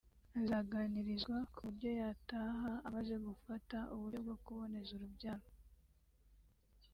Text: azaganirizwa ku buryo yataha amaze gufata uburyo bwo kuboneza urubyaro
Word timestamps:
azaganirizwa 0.39 1.35
ku 1.53 1.59
buryo 1.67 1.89
yataha 2.01 2.71
amaze 2.87 3.13
gufata 3.27 3.77
uburyo 3.93 4.19
bwo 4.25 4.35
kuboneza 4.43 4.91
urubyaro 4.97 5.47